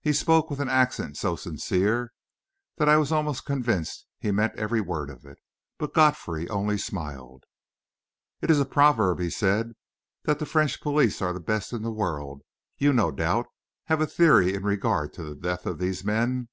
[0.00, 2.14] He spoke with an accent so sincere
[2.78, 5.36] that I was almost convinced he meant every word of it;
[5.76, 7.44] but Godfrey only smiled.
[8.40, 9.74] "It is a proverb," he said,
[10.22, 12.40] "that the French police are the best in the world.
[12.78, 13.44] You, no doubt,
[13.84, 16.48] have a theory in regard to the death of these men?"